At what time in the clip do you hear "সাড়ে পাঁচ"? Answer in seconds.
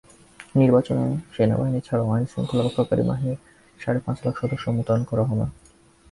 3.79-4.17